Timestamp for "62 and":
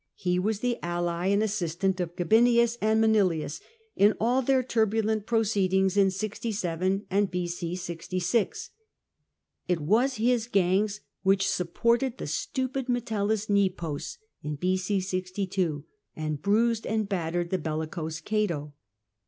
15.01-16.41